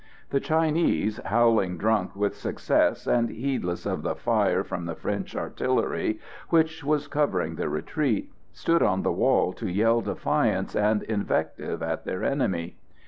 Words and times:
The 0.31 0.39
Chinese, 0.39 1.19
howling 1.25 1.77
drunk 1.77 2.15
with 2.15 2.35
success, 2.35 3.05
and 3.05 3.29
heedless 3.29 3.85
of 3.85 4.01
the 4.01 4.15
fire 4.15 4.63
from 4.63 4.85
the 4.87 4.95
French 4.95 5.35
artillery, 5.35 6.19
which 6.49 6.83
was 6.83 7.05
covering 7.07 7.53
the 7.53 7.69
retreat, 7.69 8.31
stood 8.51 8.81
on 8.81 9.03
the 9.03 9.11
wall 9.11 9.53
to 9.53 9.69
yell 9.69 10.01
defiance 10.01 10.75
and 10.75 11.03
invective 11.03 11.83
at 11.83 12.03
their 12.05 12.23
enemy. 12.23 12.77